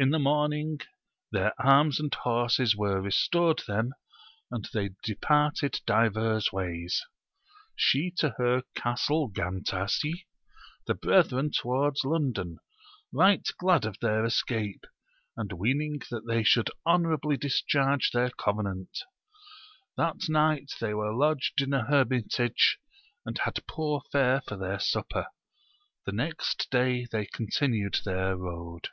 [0.00, 0.78] In the morning
[1.32, 3.94] their arms and horses were restored them,
[4.48, 7.04] and they departed divers ways;
[7.74, 10.26] she to her castle Gantasi,
[10.86, 12.60] the brethren towards London,
[13.10, 14.84] right glad of their escape,
[15.36, 18.98] and weening that they should honourably discharge their covenant.
[19.96, 22.78] That night they were lodged in a hermitage,
[23.26, 25.26] and had poor fare for their supper;
[26.06, 28.90] the next day they continued their road.